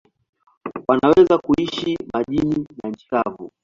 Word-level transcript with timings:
Wanaweza 0.87 1.37
kuishi 1.37 1.97
majini 2.13 2.67
na 2.83 2.89
nchi 2.89 3.07
kavu. 3.07 3.51